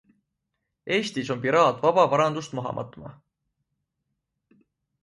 Eestis 0.95 1.29
on 1.35 1.43
piraat 1.43 1.79
vaba 1.85 2.07
varandust 2.15 2.59
maha 2.61 2.75
matma. 2.81 3.13